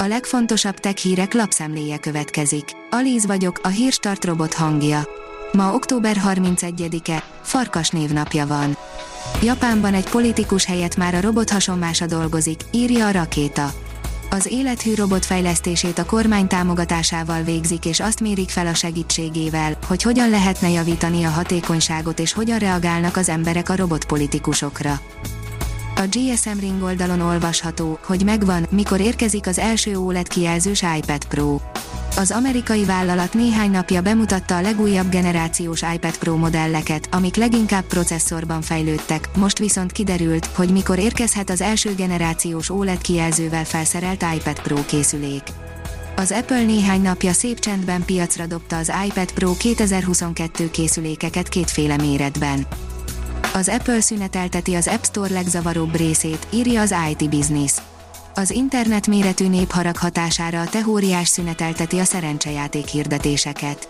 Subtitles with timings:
[0.00, 2.64] A legfontosabb tech hírek lapszemléje következik.
[2.90, 5.08] Alíz vagyok, a hírstart robot hangja.
[5.52, 8.76] Ma október 31-e, Farkas névnapja van.
[9.42, 13.72] Japánban egy politikus helyett már a robot hasonmása dolgozik, írja a rakéta.
[14.30, 20.02] Az élethű robot fejlesztését a kormány támogatásával végzik és azt mérik fel a segítségével, hogy
[20.02, 25.00] hogyan lehetne javítani a hatékonyságot és hogyan reagálnak az emberek a robotpolitikusokra.
[25.98, 31.60] A GSM Ring oldalon olvasható, hogy megvan, mikor érkezik az első OLED kijelzős iPad Pro.
[32.16, 38.62] Az amerikai vállalat néhány napja bemutatta a legújabb generációs iPad Pro modelleket, amik leginkább processzorban
[38.62, 44.84] fejlődtek, most viszont kiderült, hogy mikor érkezhet az első generációs OLED kijelzővel felszerelt iPad Pro
[44.86, 45.42] készülék.
[46.16, 52.66] Az Apple néhány napja szép csendben piacra dobta az iPad Pro 2022 készülékeket kétféle méretben.
[53.54, 57.72] Az Apple szünetelteti az App Store legzavaróbb részét, írja az IT Business.
[58.34, 63.88] Az internet méretű népharag hatására a teóriás szünetelteti a szerencsejáték hirdetéseket.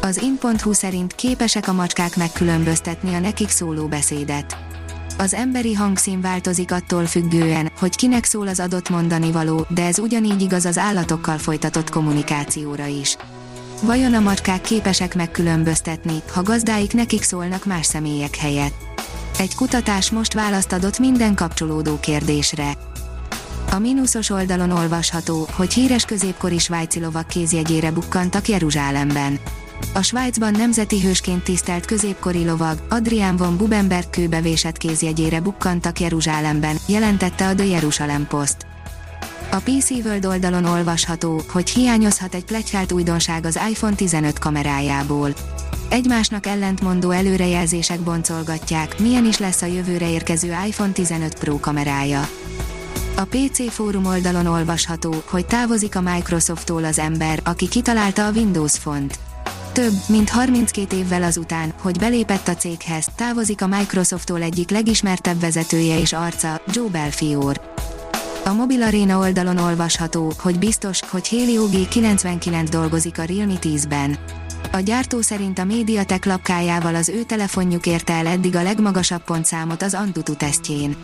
[0.00, 4.56] Az in.hu szerint képesek a macskák megkülönböztetni a nekik szóló beszédet.
[5.18, 9.98] Az emberi hangszín változik attól függően, hogy kinek szól az adott mondani való, de ez
[9.98, 13.16] ugyanígy igaz az állatokkal folytatott kommunikációra is.
[13.82, 18.74] Vajon a macskák képesek megkülönböztetni, ha gazdáik nekik szólnak más személyek helyett?
[19.38, 22.72] Egy kutatás most választ adott minden kapcsolódó kérdésre.
[23.70, 29.38] A mínuszos oldalon olvasható, hogy híres középkori svájci lovak kézjegyére bukkantak Jeruzsálemben.
[29.94, 37.46] A Svájcban nemzeti hősként tisztelt középkori lovag, Adrián von Bubenberg kőbevésett kézjegyére bukkantak Jeruzsálemben, jelentette
[37.46, 38.75] a The Jerusalem Post.
[39.56, 45.34] A PC World oldalon olvasható, hogy hiányozhat egy pletykált újdonság az iPhone 15 kamerájából.
[45.88, 52.28] Egymásnak ellentmondó előrejelzések boncolgatják, milyen is lesz a jövőre érkező iPhone 15 Pro kamerája.
[53.14, 58.78] A PC fórum oldalon olvasható, hogy távozik a Microsofttól az ember, aki kitalálta a Windows
[58.78, 59.18] font.
[59.72, 65.98] Több, mint 32 évvel azután, hogy belépett a céghez, távozik a Microsofttól egyik legismertebb vezetője
[65.98, 67.75] és arca, Joe Belfior.
[68.46, 74.18] A Mobil Arena oldalon olvasható, hogy biztos, hogy Helio G99 dolgozik a Realme 10-ben.
[74.72, 79.82] A gyártó szerint a Mediatek lapkájával az ő telefonjuk érte el eddig a legmagasabb pontszámot
[79.82, 80.96] az Antutu tesztjén.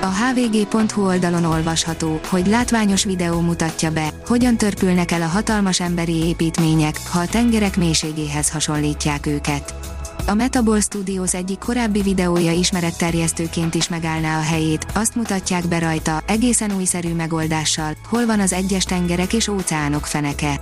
[0.00, 6.24] A hvg.hu oldalon olvasható, hogy látványos videó mutatja be, hogyan törpülnek el a hatalmas emberi
[6.24, 9.95] építmények, ha a tengerek mélységéhez hasonlítják őket.
[10.28, 16.22] A Metabol Studios egyik korábbi videója ismeretterjesztőként is megállná a helyét, azt mutatják be rajta,
[16.26, 20.60] egészen újszerű megoldással, hol van az egyes tengerek és óceánok feneke.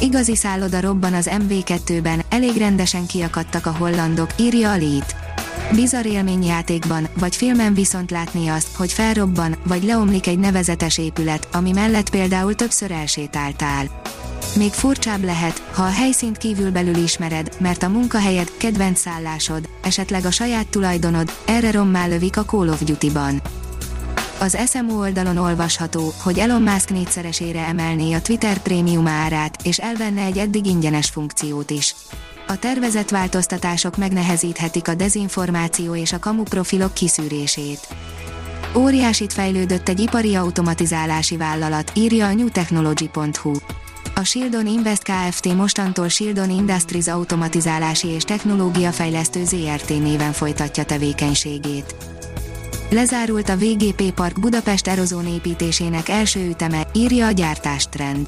[0.00, 5.06] Igazi szálloda robban az MV2-ben, elég rendesen kiakadtak a hollandok, írja a Lead.
[5.74, 11.72] Bizarr élményjátékban, vagy filmen viszont látni azt, hogy felrobban, vagy leomlik egy nevezetes épület, ami
[11.72, 13.86] mellett például többször elsétáltál.
[14.56, 20.30] Még furcsább lehet, ha a helyszínt kívülbelül ismered, mert a munkahelyed, kedvenc szállásod, esetleg a
[20.30, 23.42] saját tulajdonod, erre rommá lövik a Call of Duty-ban.
[24.38, 30.22] Az SMO oldalon olvasható, hogy Elon Musk négyszeresére emelné a Twitter prémium árát, és elvenne
[30.22, 31.94] egy eddig ingyenes funkciót is.
[32.46, 37.88] A tervezett változtatások megnehezíthetik a dezinformáció és a kamu profilok kiszűrését.
[38.76, 43.52] Óriásit fejlődött egy ipari automatizálási vállalat, írja a newtechnology.hu.
[44.22, 45.54] A Shieldon Invest Kft.
[45.54, 51.94] mostantól Shieldon Industries automatizálási és technológiafejlesztő ZRT néven folytatja tevékenységét.
[52.90, 58.26] Lezárult a VGP Park Budapest Erozón építésének első üteme, írja a gyártástrend.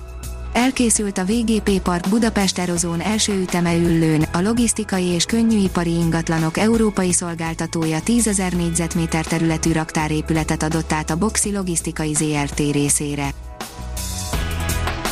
[0.53, 7.13] Elkészült a VGP Park Budapest Erozón első üteme üllőn, a logisztikai és könnyűipari ingatlanok európai
[7.13, 13.35] szolgáltatója 10.000 négyzetméter területű raktárépületet adott át a Boxi Logisztikai ZRT részére.